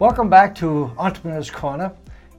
Welcome 0.00 0.30
back 0.30 0.54
to 0.54 0.90
Entrepreneur's 0.96 1.50
Corner. 1.50 1.92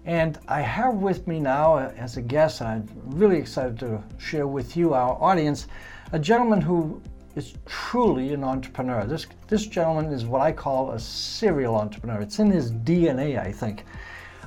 And 0.06 0.40
I 0.48 0.62
have 0.62 0.96
with 0.96 1.28
me 1.28 1.40
now 1.40 1.76
uh, 1.76 1.94
as 1.96 2.18
a 2.18 2.22
guest, 2.24 2.60
I'm 2.60 2.88
really 3.06 3.38
excited 3.38 3.78
to 3.82 4.04
share 4.18 4.48
with 4.48 4.76
you, 4.76 4.96
our 4.96 5.14
audience, 5.22 5.68
a 6.12 6.18
gentleman 6.18 6.60
who 6.60 7.00
is 7.36 7.54
truly 7.68 8.34
an 8.34 8.44
entrepreneur. 8.44 9.06
This, 9.06 9.28
this 9.48 9.68
gentleman 9.68 10.12
is 10.12 10.26
what 10.26 10.42
I 10.42 10.52
call 10.52 10.94
a 10.94 11.00
serial 11.00 11.76
entrepreneur. 11.76 12.20
It's 12.20 12.40
in 12.40 12.50
his 12.50 12.72
DNA, 12.72 13.40
I 13.40 13.52
think. 13.52 13.86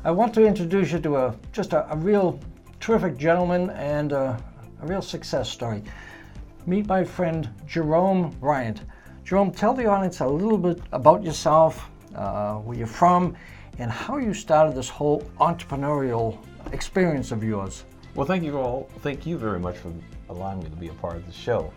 I 0.02 0.10
want 0.10 0.34
to 0.34 0.44
introduce 0.44 0.90
you 0.90 0.98
to 0.98 1.16
a 1.16 1.36
just 1.52 1.72
a, 1.72 1.88
a 1.92 1.96
real 1.96 2.40
terrific 2.80 3.16
gentleman 3.16 3.70
and 3.70 4.10
a, 4.10 4.42
a 4.82 4.86
real 4.88 5.02
success 5.02 5.48
story. 5.48 5.84
Meet 6.66 6.88
my 6.88 7.04
friend 7.04 7.48
Jerome 7.64 8.34
Rhyant. 8.40 8.80
Jerome, 9.22 9.52
tell 9.52 9.72
the 9.72 9.86
audience 9.86 10.18
a 10.18 10.26
little 10.26 10.58
bit 10.58 10.80
about 10.90 11.22
yourself, 11.22 11.88
uh, 12.14 12.56
where 12.56 12.76
you're 12.76 12.86
from, 12.86 13.36
and 13.78 13.90
how 13.90 14.18
you 14.18 14.34
started 14.34 14.74
this 14.74 14.88
whole 14.88 15.20
entrepreneurial 15.41 16.38
experience 16.72 17.32
of 17.32 17.42
yours. 17.42 17.84
Well, 18.14 18.27
thank 18.27 18.45
you 18.45 18.59
all. 18.59 18.88
Thank 19.00 19.27
you 19.27 19.36
very 19.36 19.59
much 19.59 19.77
for 19.77 19.92
allowing 20.28 20.60
me 20.60 20.70
to 20.70 20.77
be 20.77 20.88
a 20.88 20.95
part 20.95 21.16
of 21.16 21.27
the 21.27 21.32
show. 21.32 21.72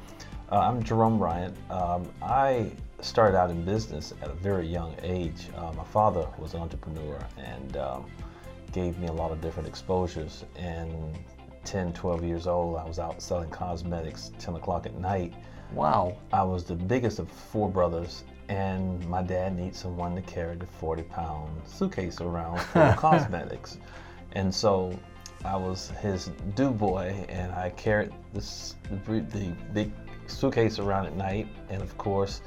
Uh, 0.52 0.60
I'm 0.60 0.84
Jerome 0.84 1.20
Rhyant. 1.20 1.56
Um, 1.70 2.08
I 2.22 2.72
started 3.02 3.38
out 3.38 3.50
in 3.50 3.64
business 3.64 4.14
at 4.22 4.30
a 4.30 4.34
very 4.34 4.68
young 4.68 4.96
age. 5.02 5.48
Uh, 5.56 5.72
my 5.74 5.84
father 5.84 6.28
was 6.38 6.54
an 6.54 6.62
entrepreneur 6.62 7.20
and 7.38 7.78
um, 7.78 8.06
gave 8.72 8.98
me 8.98 9.08
a 9.08 9.12
lot 9.12 9.32
of 9.32 9.42
different 9.42 9.68
exposures. 9.68 10.46
And 10.56 11.18
10, 11.66 11.94
12 11.94 12.24
years 12.24 12.48
old, 12.48 12.78
I 12.78 12.86
was 12.86 12.98
out 12.98 13.22
selling 13.22 13.50
cosmetics 13.50 14.32
10 14.40 14.56
o'clock 14.56 14.86
at 14.86 14.96
night 14.96 15.34
Wow. 15.74 16.18
I 16.32 16.44
was 16.44 16.64
the 16.64 16.76
biggest 16.76 17.20
of 17.20 17.30
four 17.30 17.70
brothers, 17.70 18.24
and 18.50 19.06
my 19.08 19.22
dad 19.22 19.58
needed 19.58 19.76
someone 19.76 20.16
to 20.16 20.22
carry 20.22 20.56
the 20.56 20.66
40 20.66 21.04
pound 21.04 21.62
suitcase 21.68 22.22
around 22.22 22.60
full 22.60 22.82
of 22.84 22.96
cosmetics. 22.96 23.78
And 24.34 24.54
so 24.54 24.98
I 25.44 25.56
was 25.56 25.90
his 26.02 26.32
do 26.56 26.72
boy, 26.72 27.26
and 27.30 27.52
I 27.52 27.72
carried 27.72 28.12
this, 28.34 28.76
the, 29.06 29.20
the 29.34 29.54
big 29.74 29.92
suitcase 30.28 30.80
around 30.80 31.06
at 31.08 31.16
night. 31.16 31.48
And 31.70 31.82
of 31.82 31.98
course, 31.98 32.42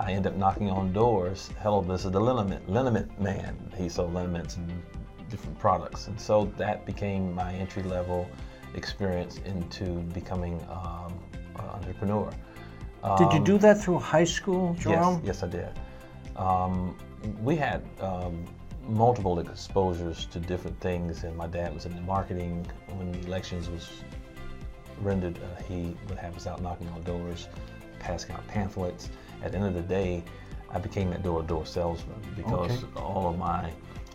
I 0.00 0.12
end 0.12 0.26
up 0.26 0.34
knocking 0.36 0.70
on 0.70 0.92
doors. 0.92 1.50
Hello, 1.60 1.80
this 1.80 2.04
is 2.04 2.10
the 2.10 2.20
liniment, 2.20 2.68
liniment 2.68 3.20
man. 3.20 3.56
He 3.76 3.88
sold 3.88 4.12
liniments 4.12 4.56
and 4.56 4.82
different 5.28 5.58
products. 5.58 6.08
And 6.08 6.20
so 6.20 6.52
that 6.58 6.84
became 6.84 7.34
my 7.34 7.54
entry 7.54 7.82
level 7.84 8.28
experience 8.74 9.38
into 9.44 9.84
becoming 10.12 10.60
um, 10.70 11.18
entrepreneur. 11.82 12.30
Um, 13.02 13.18
did 13.18 13.32
you 13.32 13.44
do 13.44 13.54
um, 13.54 13.60
that 13.60 13.82
through 13.82 13.98
high 13.98 14.24
school, 14.24 14.74
Jerome? 14.78 15.22
Yes, 15.24 15.40
yes, 15.40 15.42
I 15.42 15.48
did. 15.48 15.70
Um, 16.36 16.96
we 17.42 17.56
had 17.56 17.82
um, 18.00 18.44
multiple 18.86 19.38
exposures 19.38 20.26
to 20.26 20.38
different 20.38 20.78
things, 20.80 21.24
and 21.24 21.36
my 21.36 21.46
dad 21.46 21.74
was 21.74 21.86
in 21.86 21.94
the 21.94 22.02
marketing. 22.02 22.66
When 22.88 23.12
the 23.12 23.26
elections 23.26 23.68
was 23.68 23.90
rendered, 25.00 25.38
uh, 25.38 25.62
he 25.62 25.96
would 26.08 26.18
have 26.18 26.36
us 26.36 26.46
out 26.46 26.62
knocking 26.62 26.88
on 26.88 27.02
doors, 27.02 27.48
passing 27.98 28.34
out 28.34 28.46
pamphlets. 28.46 29.10
At 29.42 29.52
the 29.52 29.58
end 29.58 29.66
of 29.66 29.74
the 29.74 29.82
day, 29.82 30.22
I 30.70 30.78
became 30.78 31.10
that 31.10 31.22
door-to-door 31.22 31.66
salesman 31.66 32.20
because 32.36 32.84
okay. 32.84 33.00
all 33.00 33.28
of 33.28 33.38
my 33.38 33.70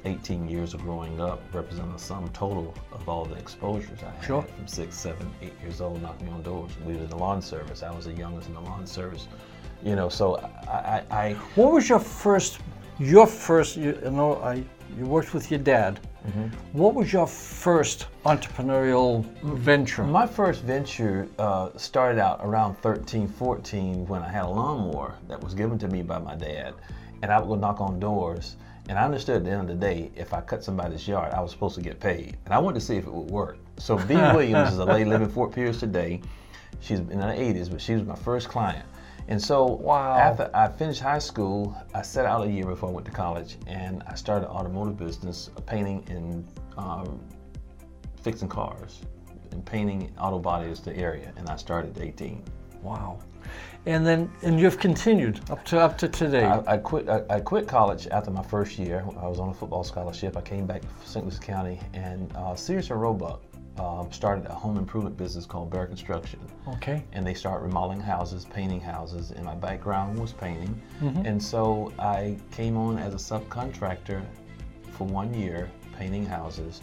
18 0.06 0.48
years 0.48 0.74
of 0.74 0.82
growing 0.82 1.20
up 1.20 1.42
represent 1.54 1.94
a 1.96 2.00
sum 2.00 2.30
total 2.30 2.74
of 2.92 3.08
all 3.10 3.26
the 3.26 3.36
exposures 3.36 4.00
I 4.04 4.12
had 4.12 4.24
sure. 4.24 4.42
from 4.42 4.68
six, 4.68 4.96
seven, 4.96 5.30
eight 5.42 5.54
years 5.62 5.82
old 5.82 6.02
knocking 6.02 6.30
on 6.30 6.42
doors. 6.44 6.72
We 6.86 6.94
were 6.94 7.04
in 7.04 7.10
the 7.10 7.18
lawn 7.18 7.42
service. 7.42 7.84
I 7.84 7.92
was 7.92 8.06
the 8.06 8.14
youngest 8.14 8.48
in 8.48 8.54
the 8.56 8.62
lawn 8.62 8.86
service. 8.86 9.28
You 9.84 9.96
know, 9.96 10.10
so 10.10 10.38
I, 10.68 11.04
I, 11.12 11.26
I 11.30 11.34
What 11.56 11.72
was 11.72 11.88
your 11.90 12.00
first, 12.00 12.60
your 13.00 13.28
first, 13.28 13.78
you 13.78 13.94
know, 14.04 14.36
I, 14.42 14.64
you 14.98 15.06
worked 15.06 15.34
with 15.34 15.50
your 15.50 15.60
dad. 15.60 16.00
Mm-hmm. 16.28 16.78
What 16.78 16.94
was 16.94 17.12
your 17.12 17.28
first 17.28 18.08
entrepreneurial 18.26 19.26
venture? 19.42 20.04
My 20.04 20.28
first 20.28 20.62
venture 20.62 21.28
uh, 21.40 21.70
started 21.78 22.20
out 22.20 22.40
around 22.44 22.76
13, 22.80 23.28
14 23.28 24.08
when 24.08 24.22
I 24.22 24.30
had 24.30 24.44
a 24.44 24.50
lawnmower 24.50 25.16
that 25.28 25.42
was 25.42 25.54
given 25.54 25.78
to 25.80 25.88
me 25.88 26.04
by 26.04 26.20
my 26.20 26.36
dad. 26.36 26.74
And 27.22 27.32
I 27.32 27.40
would 27.40 27.48
go 27.48 27.56
knock 27.56 27.82
on 27.82 28.00
doors 28.00 28.58
and 28.90 28.98
I 28.98 29.04
understood 29.04 29.38
at 29.38 29.44
the 29.44 29.52
end 29.52 29.62
of 29.62 29.68
the 29.68 29.76
day, 29.76 30.12
if 30.16 30.34
I 30.34 30.40
cut 30.40 30.64
somebody's 30.64 31.06
yard, 31.08 31.34
I 31.34 31.42
was 31.42 31.52
supposed 31.52 31.76
to 31.76 31.82
get 31.82 32.00
paid. 32.00 32.38
And 32.46 32.54
I 32.54 32.60
wanted 32.60 32.80
to 32.80 32.86
see 32.86 32.96
if 32.96 33.06
it 33.06 33.14
would 33.14 33.30
work. 33.30 33.58
So 33.78 33.98
Bee 33.98 34.16
Williams 34.16 34.72
is 34.72 34.78
a 34.78 34.86
lady 34.86 35.10
living 35.10 35.28
in 35.28 35.34
Fort 35.34 35.52
Pierce 35.52 35.80
today. 35.80 36.22
She's 36.80 37.00
in 37.00 37.20
her 37.20 37.34
80s, 37.34 37.70
but 37.70 37.82
she 37.82 37.94
was 37.94 38.04
my 38.04 38.16
first 38.16 38.48
client. 38.48 38.86
And 39.30 39.42
so 39.42 39.66
wow. 39.66 40.16
after 40.16 40.50
I 40.54 40.70
finished 40.70 41.02
high 41.02 41.20
school, 41.20 41.76
I 41.94 42.02
set 42.02 42.26
out 42.26 42.46
a 42.48 42.50
year 42.50 42.66
before 42.66 42.90
I 42.90 42.92
went 42.94 43.06
to 43.08 43.12
college, 43.12 43.58
and 43.68 44.04
I 44.08 44.16
started 44.16 44.48
automotive 44.48 44.98
business, 44.98 45.50
uh, 45.58 45.62
painting 45.62 46.06
and 46.10 46.48
um, 46.78 47.20
fixing 48.22 48.48
cars, 48.48 49.02
and 49.52 49.66
painting 49.66 50.14
auto 50.20 50.40
bodies 50.40 50.80
the 50.80 50.96
area. 50.96 51.34
And 51.36 51.50
I 51.50 51.58
started 51.58 51.98
at 51.98 52.04
18. 52.04 52.44
Wow 52.82 53.20
and 53.88 54.06
then 54.06 54.30
and 54.44 54.60
you've 54.60 54.78
continued 54.78 55.40
up 55.50 55.64
to 55.66 55.80
up 55.80 55.98
to 55.98 56.08
today. 56.10 56.44
I, 56.44 56.74
I 56.74 56.78
quit. 56.78 57.08
I, 57.08 57.24
I, 57.30 57.40
quit 57.40 57.68
college 57.68 58.08
after 58.12 58.30
my 58.30 58.44
first 58.44 58.78
year. 58.78 59.04
I 59.18 59.28
was 59.28 59.40
on 59.40 59.50
a 59.50 59.54
football 59.54 59.84
scholarship. 59.84 60.36
I 60.36 60.42
came 60.42 60.66
back 60.66 60.82
to 60.82 61.08
St. 61.08 61.26
Louis 61.26 61.40
County, 61.40 61.80
and 61.94 62.32
uh, 62.36 62.54
Sears 62.56 62.92
and 62.92 63.02
Roebuck 63.02 63.42
uh, 63.80 64.10
started 64.10 64.46
a 64.46 64.54
home 64.54 64.78
improvement 64.78 65.18
business 65.18 65.46
called 65.46 65.70
Bear 65.70 65.86
Construction. 65.86 66.40
Okay. 66.68 67.04
And 67.14 67.26
they 67.26 67.34
started 67.34 67.66
remodeling 67.66 68.00
houses, 68.00 68.46
painting 68.46 68.82
houses, 68.82 69.32
and 69.32 69.46
my 69.46 69.56
background 69.56 70.20
was 70.20 70.34
painting. 70.34 70.82
Mm-hmm. 71.02 71.26
And 71.26 71.42
so 71.42 71.92
I 72.00 72.38
came 72.52 72.78
on 72.78 72.98
as 72.98 73.14
a 73.14 73.18
subcontractor 73.18 74.24
for 74.92 75.06
one 75.06 75.34
year, 75.34 75.70
painting 75.98 76.26
houses, 76.26 76.82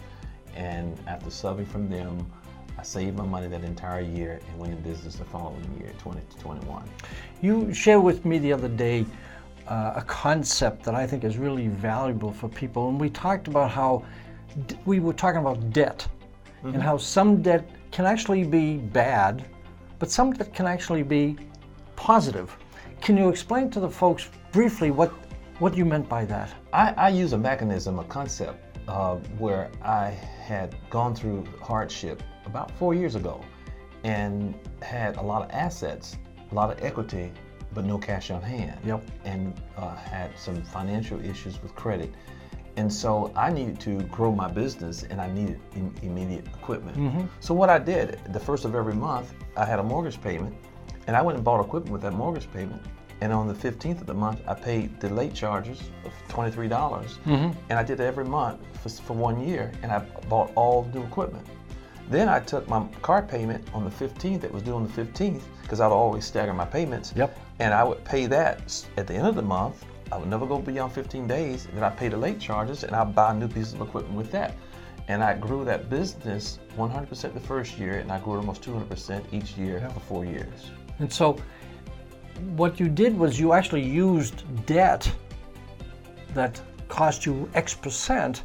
and 0.55 0.99
after 1.07 1.31
subbing 1.31 1.67
from 1.67 1.89
them. 1.89 2.27
I 2.77 2.83
saved 2.83 3.17
my 3.17 3.25
money 3.25 3.47
that 3.47 3.63
entire 3.63 4.01
year 4.01 4.41
and 4.49 4.59
went 4.59 4.73
in 4.73 4.81
business 4.81 5.15
the 5.15 5.25
following 5.25 5.63
year, 5.79 5.91
2021. 5.99 6.85
You 7.41 7.73
shared 7.73 8.03
with 8.03 8.25
me 8.25 8.39
the 8.39 8.53
other 8.53 8.69
day 8.69 9.07
uh, 9.69 9.93
a 9.97 10.03
concept 10.03 10.83
that 10.85 10.95
I 10.95 11.07
think 11.07 11.25
is 11.25 11.39
really 11.39 11.69
valuable 11.69 12.33
for 12.33 12.49
people, 12.49 12.89
and 12.89 13.01
we 13.01 13.11
talked 13.11 13.49
about 13.49 13.71
how 13.71 14.05
d- 14.67 14.77
we 14.85 15.01
were 15.01 15.13
talking 15.13 15.41
about 15.41 15.73
debt 15.73 16.07
mm-hmm. 16.65 16.75
and 16.75 16.83
how 16.83 16.97
some 16.97 17.43
debt 17.43 17.69
can 17.91 18.07
actually 18.07 18.45
be 18.45 18.79
bad, 18.79 19.45
but 19.99 20.11
some 20.11 20.33
debt 20.33 20.53
can 20.55 20.67
actually 20.67 21.03
be 21.03 21.37
positive. 21.95 22.57
Can 23.01 23.17
you 23.17 23.29
explain 23.29 23.71
to 23.71 23.81
the 23.81 23.91
folks 23.91 24.31
briefly 24.51 24.91
what 24.91 25.13
what 25.61 25.77
you 25.77 25.85
meant 25.85 26.09
by 26.09 26.25
that? 26.25 26.53
I, 26.73 26.93
I 26.97 27.09
use 27.11 27.33
a 27.33 27.39
mechanism, 27.39 28.01
a 28.01 28.05
concept 28.05 28.79
uh, 28.89 29.17
where 29.39 29.71
I 29.83 30.11
had 30.45 30.75
gone 30.91 31.15
through 31.15 31.45
hardship 31.63 32.23
about 32.45 32.71
four 32.73 32.93
years 32.95 33.15
ago 33.15 33.41
and 34.03 34.55
had 34.83 35.17
a 35.17 35.23
lot 35.23 35.43
of 35.43 35.51
assets, 35.51 36.17
a 36.51 36.55
lot 36.55 36.71
of 36.73 36.83
equity, 36.83 37.33
but 37.73 37.85
no 37.85 37.99
cash 37.99 38.31
on 38.31 38.43
hand. 38.43 38.79
Yep. 38.85 39.03
And 39.25 39.55
uh, 39.77 39.95
had 39.95 40.37
some 40.39 40.63
financial 40.63 41.21
issues 41.25 41.63
with 41.63 41.75
credit. 41.75 42.13
And 42.77 42.93
so 42.93 43.33
I 43.37 43.51
needed 43.51 43.79
to 43.81 44.03
grow 44.05 44.33
my 44.33 44.49
business 44.49 45.05
and 45.05 45.21
I 45.21 45.31
needed 45.31 45.61
Im- 45.77 45.95
immediate 46.03 46.47
equipment. 46.47 46.97
Mm-hmm. 46.97 47.27
So 47.41 47.55
what 47.55 47.71
I 47.71 47.79
did, 47.79 48.19
the 48.33 48.41
first 48.41 48.65
of 48.65 48.75
every 48.75 48.95
month, 48.95 49.35
I 49.57 49.65
had 49.65 49.79
a 49.79 49.83
mortgage 49.83 50.21
payment 50.21 50.55
and 51.07 51.17
I 51.17 51.23
went 51.23 51.37
and 51.37 51.45
bought 51.45 51.65
equipment 51.65 51.93
with 51.93 52.03
that 52.03 52.13
mortgage 52.13 52.51
payment. 52.53 52.83
And 53.21 53.33
on 53.33 53.47
the 53.47 53.55
15th 53.55 54.01
of 54.01 54.07
the 54.07 54.15
month, 54.15 54.41
I 54.47 54.55
paid 54.55 55.01
the 55.01 55.09
late 55.09 55.35
charges 55.35 55.81
of 56.05 56.13
$23. 56.29 56.69
Mm-hmm. 56.69 57.59
And 57.71 57.79
I 57.79 57.83
did 57.83 57.99
that 57.99 58.07
every 58.07 58.25
month 58.25 58.61
for, 58.83 58.89
for 58.89 59.13
one 59.15 59.47
year 59.47 59.73
and 59.83 59.93
I 59.93 60.01
bought 60.29 60.51
all 60.57 60.91
new 60.93 61.03
equipment. 61.03 61.47
Then 62.09 62.29
I 62.29 62.41
took 62.41 62.69
my 62.69 62.87
car 63.03 63.23
payment 63.23 63.67
on 63.73 63.85
the 63.85 63.91
15th, 63.91 64.43
that 64.43 64.53
was 64.53 64.63
due 64.63 64.75
on 64.75 64.87
the 64.87 64.93
15th, 64.93 65.43
because 65.63 65.81
I'd 65.81 65.91
always 65.91 66.25
stagger 66.25 66.53
my 66.53 66.67
payments. 66.67 67.15
Yep. 67.17 67.39
And 67.61 67.73
I 67.73 67.83
would 67.83 68.05
pay 68.05 68.27
that 68.27 68.85
at 68.97 69.07
the 69.07 69.15
end 69.15 69.27
of 69.27 69.37
the 69.37 69.43
month. 69.43 69.85
I 70.15 70.17
would 70.17 70.29
never 70.29 70.47
go 70.47 70.61
beyond 70.61 70.93
15 70.93 71.27
days. 71.27 71.67
And 71.67 71.77
then 71.77 71.83
I 71.83 71.91
pay 71.91 72.07
the 72.07 72.17
late 72.17 72.39
charges 72.39 72.85
and 72.85 72.95
I 72.95 73.03
buy 73.03 73.33
a 73.33 73.35
new 73.35 73.49
piece 73.49 73.73
of 73.73 73.81
equipment 73.81 74.17
with 74.17 74.31
that. 74.31 74.55
And 75.09 75.25
I 75.25 75.35
grew 75.35 75.65
that 75.65 75.91
business 75.91 76.61
100% 76.79 77.35
the 77.35 77.41
first 77.41 77.79
year, 77.79 77.99
and 77.99 78.13
I 78.13 78.21
grew 78.21 78.37
almost 78.37 78.63
200% 78.63 79.25
each 79.33 79.57
year 79.57 79.79
yep. 79.79 79.93
for 79.93 80.01
four 80.01 80.25
years. 80.25 80.71
And 81.01 81.13
so, 81.13 81.37
what 82.57 82.79
you 82.79 82.89
did 82.89 83.19
was 83.19 83.39
you 83.39 83.53
actually 83.53 83.83
used 83.83 84.45
debt 84.67 85.13
that 86.33 86.61
cost 86.89 87.27
you 87.27 87.51
X 87.55 87.75
percent 87.75 88.45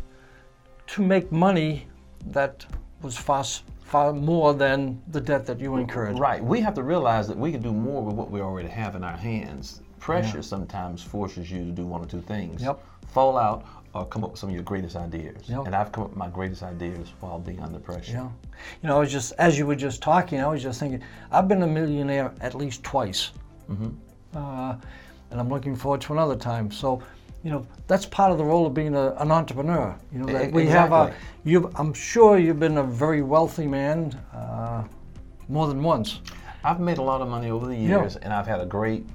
to 0.88 1.02
make 1.02 1.32
money 1.32 1.88
that 2.32 2.66
was 3.02 3.16
far, 3.16 3.46
far 3.84 4.12
more 4.12 4.54
than 4.54 5.02
the 5.10 5.22
debt 5.22 5.46
that 5.46 5.60
you 5.60 5.78
incurred. 5.78 6.20
Right. 6.20 6.44
We 6.44 6.60
have 6.62 6.74
to 6.74 6.84
realize 6.84 7.28
that 7.28 7.38
we 7.38 7.52
can 7.52 7.62
do 7.62 7.72
more 7.72 8.04
with 8.04 8.16
what 8.16 8.32
we 8.32 8.42
already 8.42 8.70
have 8.70 8.96
in 8.96 9.04
our 9.04 9.18
hands. 9.18 9.82
Pressure 10.00 10.38
yeah. 10.38 10.42
sometimes 10.42 11.04
forces 11.04 11.52
you 11.52 11.66
to 11.66 11.72
do 11.72 11.86
one 11.86 12.02
or 12.02 12.08
two 12.08 12.22
things. 12.22 12.62
Yep. 12.62 12.84
Fall 13.08 13.38
out 13.38 13.66
or 13.94 14.06
come 14.06 14.24
up 14.24 14.32
with 14.32 14.40
some 14.40 14.50
of 14.50 14.56
your 14.56 14.64
greatest 14.64 14.96
ideas. 14.96 15.50
Yep. 15.50 15.66
And 15.66 15.76
I've 15.76 15.92
come 15.92 16.04
up 16.04 16.10
with 16.12 16.18
my 16.18 16.30
greatest 16.30 16.64
ideas 16.64 17.10
while 17.20 17.40
being 17.40 17.60
under 17.60 17.80
pressure. 17.80 18.12
Yeah. 18.12 18.30
You 18.82 18.90
know, 18.90 18.98
I 18.98 19.00
was 19.00 19.12
just, 19.12 19.34
as 19.40 19.58
you 19.58 19.66
were 19.66 19.76
just 19.76 20.02
talking, 20.02 20.40
I 20.40 20.48
was 20.48 20.62
just 20.62 20.80
thinking, 20.80 21.02
I've 21.32 21.48
been 21.48 21.64
a 21.64 21.68
millionaire 21.68 22.32
at 22.42 22.56
least 22.56 22.84
twice. 22.84 23.32
Mm-hmm. 23.70 23.90
Uh, 24.38 24.76
and 25.32 25.40
I'm 25.40 25.50
looking 25.50 25.76
forward 25.76 26.02
to 26.02 26.14
another 26.14 26.36
time. 26.36 26.72
So 26.72 27.02
you 27.44 27.52
know 27.52 27.66
that's 27.88 28.06
part 28.06 28.32
of 28.32 28.38
the 28.38 28.44
role 28.44 28.66
of 28.66 28.74
being 28.74 28.96
a, 28.96 29.14
an 29.16 29.32
entrepreneur. 29.32 29.98
You 30.12 30.20
know 30.20 30.26
that 30.34 30.52
we 30.52 30.66
have 30.68 30.92
a. 30.92 31.06
exactly. 31.08 31.52
You, 31.52 31.72
I'm 31.76 31.94
sure 31.94 32.38
you've 32.38 32.60
been 32.60 32.78
a 32.78 32.84
very 32.84 33.22
wealthy 33.22 33.68
man, 33.68 34.14
uh, 34.34 34.84
more 35.48 35.68
than 35.68 35.82
once. 35.82 36.20
I've 36.64 36.80
made 36.82 36.98
a 36.98 37.02
lot 37.02 37.22
of 37.22 37.30
money 37.30 37.50
over 37.50 37.68
the 37.68 37.76
Yeah. 37.76 38.02
years, 38.02 38.18
and 38.18 38.34
I've 38.34 38.48
had 38.48 38.60
a 38.60 38.66
great 38.66 39.08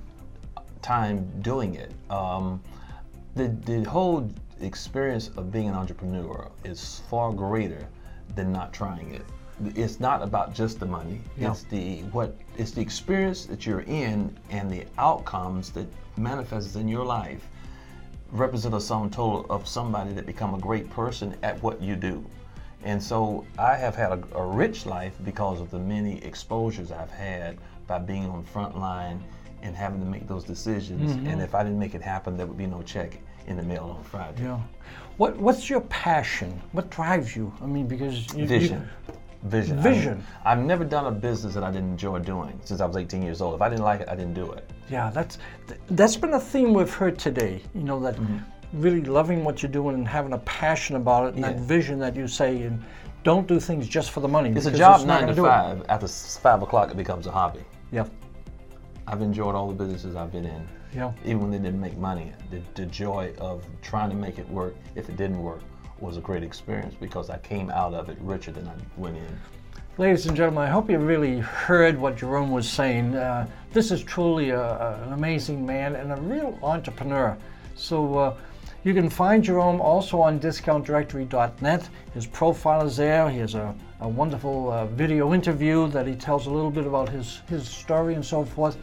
time 0.84 1.26
doing 1.40 1.74
it. 1.74 1.90
Um, 2.10 2.62
the 3.34 3.48
the 3.64 3.82
whole 3.84 4.30
experience 4.60 5.28
of 5.36 5.50
being 5.50 5.68
an 5.68 5.74
entrepreneur 5.74 6.50
is 6.62 7.02
far 7.10 7.32
greater 7.32 7.88
than 8.36 8.52
not 8.52 8.72
trying 8.72 9.14
it. 9.14 9.24
It's 9.74 9.98
not 9.98 10.22
about 10.22 10.54
just 10.54 10.78
the 10.78 10.86
money. 10.86 11.20
Yeah. 11.38 11.50
It's 11.50 11.62
the 11.64 12.02
what 12.12 12.36
it's 12.56 12.72
the 12.72 12.82
experience 12.82 13.46
that 13.46 13.66
you're 13.66 13.86
in 14.04 14.36
and 14.50 14.70
the 14.70 14.84
outcomes 14.98 15.70
that 15.70 15.86
manifests 16.16 16.76
in 16.76 16.86
your 16.86 17.04
life 17.04 17.48
represent 18.30 18.74
a 18.74 18.80
sum 18.80 19.10
total 19.10 19.46
of 19.48 19.66
somebody 19.66 20.12
that 20.12 20.26
become 20.26 20.54
a 20.54 20.58
great 20.58 20.90
person 20.90 21.36
at 21.42 21.62
what 21.62 21.80
you 21.80 21.96
do. 21.96 22.24
And 22.82 23.02
so 23.02 23.46
I 23.58 23.76
have 23.76 23.94
had 23.94 24.12
a, 24.12 24.22
a 24.34 24.46
rich 24.46 24.84
life 24.84 25.14
because 25.24 25.60
of 25.60 25.70
the 25.70 25.78
many 25.78 26.22
exposures 26.22 26.92
I've 26.92 27.10
had 27.10 27.56
by 27.86 27.98
being 27.98 28.26
on 28.26 28.42
the 28.42 28.50
front 28.50 28.78
line 28.78 29.22
and 29.64 29.74
having 29.74 29.98
to 30.00 30.06
make 30.06 30.28
those 30.28 30.44
decisions. 30.44 31.12
And 31.12 31.40
if 31.42 31.54
I 31.54 31.62
didn't 31.64 31.78
make 31.78 31.94
it 31.94 32.02
happen, 32.02 32.36
there 32.36 32.46
would 32.46 32.58
be 32.58 32.66
no 32.66 32.82
check 32.82 33.18
in 33.46 33.56
the 33.56 33.62
mail 33.62 33.94
on 33.98 34.04
Friday. 34.04 34.42
Yeah. 34.44 34.60
What 35.16 35.36
What's 35.36 35.68
your 35.68 35.80
passion? 35.82 36.60
What 36.72 36.90
drives 36.90 37.34
you? 37.34 37.52
I 37.62 37.66
mean, 37.66 37.86
because 37.88 38.32
you, 38.34 38.42
you- 38.42 38.46
Vision. 38.46 38.88
Vision. 39.44 39.78
Vision. 39.82 40.24
I, 40.46 40.54
have 40.54 40.64
never 40.64 40.84
done 40.84 41.04
a 41.06 41.10
business 41.10 41.52
that 41.52 41.62
I 41.62 41.70
didn't 41.70 41.90
enjoy 41.90 42.18
doing 42.18 42.58
since 42.64 42.80
I 42.80 42.86
was 42.86 42.96
18 42.96 43.20
years 43.22 43.42
old. 43.42 43.54
If 43.54 43.60
I 43.60 43.68
didn't 43.68 43.84
like 43.84 44.00
it, 44.00 44.08
I 44.08 44.16
didn't 44.16 44.32
do 44.32 44.50
it. 44.52 44.70
Yeah, 44.90 45.10
that's 45.10 45.36
th- 45.68 45.78
that's 45.90 46.16
been 46.16 46.32
a 46.32 46.40
theme 46.40 46.72
we've 46.72 46.92
heard 46.92 47.18
today. 47.18 47.60
You 47.74 47.82
know 47.82 48.00
that 48.00 48.16
Mm-hmm. 48.16 48.80
really 48.80 49.02
loving 49.02 49.44
what 49.44 49.62
you're 49.62 49.70
doing 49.72 49.96
and 49.96 50.08
having 50.08 50.32
a 50.32 50.38
passion 50.38 50.96
about 50.96 51.28
it, 51.28 51.34
and 51.34 51.44
that 51.44 51.58
vision 51.60 51.98
that 51.98 52.16
you 52.16 52.26
say, 52.26 52.62
and 52.62 52.82
don't 53.22 53.46
do 53.46 53.60
things 53.60 53.86
just 53.86 54.12
for 54.12 54.20
the 54.20 54.28
money. 54.28 54.50
It's 54.56 54.64
a 54.66 54.70
job 54.70 55.06
not 55.06 55.20
nine 55.20 55.28
to 55.28 55.34
do 55.34 55.44
it. 55.44 55.48
five. 55.48 55.84
After 55.90 56.08
five 56.08 56.62
o'clock, 56.62 56.90
it 56.90 56.96
becomes 56.96 57.26
a 57.26 57.30
hobby. 57.30 57.60
Yeah, 57.92 58.06
I've 59.06 59.20
enjoyed 59.22 59.54
all 59.54 59.68
the 59.68 59.74
businesses 59.74 60.16
I've 60.16 60.32
been 60.32 60.44
in. 60.46 60.66
yeah, 60.94 61.12
even 61.24 61.40
when 61.40 61.50
they 61.50 61.58
didn't 61.58 61.80
make 61.80 61.96
money, 61.98 62.32
the, 62.50 62.60
the 62.74 62.86
joy 62.86 63.32
of 63.38 63.64
trying 63.82 64.10
to 64.10 64.16
make 64.16 64.38
it 64.38 64.48
work, 64.48 64.74
if 64.94 65.08
it 65.08 65.16
didn't 65.16 65.42
work, 65.42 65.60
was 66.00 66.16
a 66.16 66.20
great 66.20 66.42
experience 66.42 66.94
because 66.98 67.30
I 67.30 67.38
came 67.38 67.70
out 67.70 67.94
of 67.94 68.08
it 68.08 68.16
richer 68.20 68.50
than 68.52 68.66
I 68.66 68.74
went 68.96 69.16
in. 69.16 69.40
Ladies 69.96 70.26
and 70.26 70.36
gentlemen, 70.36 70.64
I 70.64 70.68
hope 70.70 70.90
you 70.90 70.98
really 70.98 71.38
heard 71.38 71.96
what 71.98 72.16
Jerome 72.16 72.50
was 72.50 72.68
saying. 72.68 73.14
Uh, 73.14 73.46
this 73.72 73.90
is 73.92 74.02
truly 74.02 74.50
a, 74.50 74.60
a- 74.60 75.02
an 75.06 75.12
amazing 75.12 75.64
man 75.64 75.94
and 75.94 76.10
a 76.12 76.16
real 76.16 76.58
entrepreneur. 76.62 77.36
So 77.76 78.18
uh, 78.18 78.36
you 78.82 78.92
can 78.92 79.08
find 79.08 79.42
Jerome 79.44 79.80
also 79.80 80.20
on 80.20 80.40
discountdirectory.net. 80.40 81.88
His 82.12 82.26
profile 82.26 82.84
is 82.86 82.96
there. 82.96 83.30
He 83.30 83.38
has 83.38 83.54
a, 83.54 83.74
a 84.00 84.08
wonderful 84.08 84.72
uh, 84.72 84.86
video 84.86 85.32
interview 85.32 85.88
that 85.88 86.06
he 86.06 86.14
tells 86.16 86.46
a 86.46 86.50
little 86.50 86.70
bit 86.72 86.86
about 86.86 87.08
his, 87.08 87.42
his 87.48 87.68
story 87.68 88.14
and 88.14 88.24
so 88.24 88.44
forth. 88.44 88.76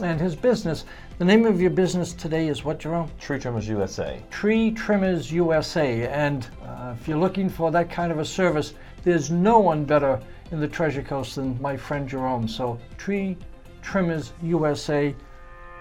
And 0.00 0.20
his 0.20 0.34
business. 0.34 0.84
The 1.18 1.24
name 1.24 1.44
of 1.44 1.60
your 1.60 1.70
business 1.70 2.12
today 2.12 2.48
is 2.48 2.64
what, 2.64 2.78
Jerome? 2.78 3.10
Tree 3.20 3.38
Trimmers 3.38 3.68
USA. 3.68 4.22
Tree 4.30 4.70
Trimmers 4.70 5.30
USA. 5.30 6.08
And 6.08 6.46
uh, 6.64 6.94
if 6.98 7.06
you're 7.06 7.18
looking 7.18 7.48
for 7.48 7.70
that 7.70 7.90
kind 7.90 8.10
of 8.10 8.18
a 8.18 8.24
service, 8.24 8.74
there's 9.04 9.30
no 9.30 9.58
one 9.58 9.84
better 9.84 10.20
in 10.50 10.60
the 10.60 10.68
Treasure 10.68 11.02
Coast 11.02 11.36
than 11.36 11.60
my 11.60 11.76
friend 11.76 12.08
Jerome. 12.08 12.48
So, 12.48 12.78
Tree 12.96 13.36
Trimmers 13.82 14.32
USA, 14.42 15.14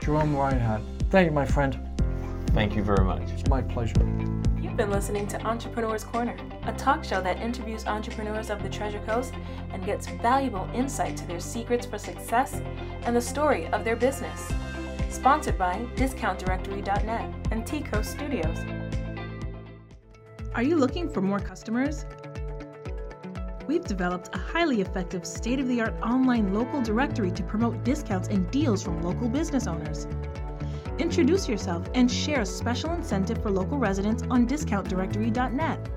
Jerome 0.01 0.35
Rhyant. 0.35 0.83
Thank 1.09 1.27
you, 1.27 1.31
my 1.31 1.45
friend. 1.45 1.90
Thank 2.53 2.75
you 2.75 2.83
very 2.83 3.05
much. 3.05 3.23
It's 3.31 3.47
my 3.47 3.61
pleasure. 3.61 4.05
You've 4.61 4.75
been 4.75 4.91
listening 4.91 5.25
to 5.27 5.41
Entrepreneur's 5.45 6.03
Corner, 6.03 6.35
a 6.63 6.73
talk 6.73 7.03
show 7.03 7.21
that 7.21 7.39
interviews 7.39 7.85
entrepreneurs 7.87 8.49
of 8.49 8.61
the 8.61 8.69
Treasure 8.69 9.01
Coast 9.07 9.33
and 9.71 9.85
gets 9.85 10.07
valuable 10.07 10.69
insight 10.73 11.15
to 11.17 11.27
their 11.27 11.39
secrets 11.39 11.85
for 11.85 11.97
success 11.97 12.61
and 13.03 13.15
the 13.15 13.21
story 13.21 13.67
of 13.67 13.85
their 13.85 13.95
business. 13.95 14.51
Sponsored 15.09 15.57
by 15.57 15.75
DiscountDirectory.net 15.95 17.33
and 17.51 17.65
T 17.65 17.81
Coast 17.81 18.11
Studios. 18.11 18.57
Are 20.53 20.63
you 20.63 20.75
looking 20.75 21.09
for 21.09 21.21
more 21.21 21.39
customers? 21.39 22.05
We've 23.65 23.85
developed 23.85 24.35
a 24.35 24.37
highly 24.37 24.81
effective 24.81 25.25
state 25.25 25.61
of 25.61 25.67
the 25.69 25.79
art 25.79 25.95
online 26.01 26.53
local 26.53 26.81
directory 26.81 27.31
to 27.31 27.43
promote 27.43 27.85
discounts 27.85 28.27
and 28.27 28.51
deals 28.51 28.83
from 28.83 29.01
local 29.01 29.29
business 29.29 29.67
owners. 29.67 30.07
Introduce 31.01 31.49
yourself 31.49 31.89
and 31.95 32.09
share 32.09 32.41
a 32.41 32.45
special 32.45 32.91
incentive 32.93 33.41
for 33.41 33.49
local 33.49 33.79
residents 33.79 34.21
on 34.29 34.45
discountdirectory.net. 34.47 35.89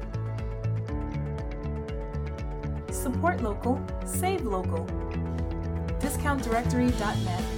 Support 2.90 3.42
local, 3.42 3.84
save 4.06 4.46
local. 4.46 4.86
DiscountDirectory.net 6.00 7.53